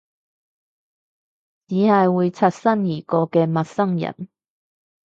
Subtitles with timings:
[1.67, 4.27] 只係會擦身而過嘅陌生人？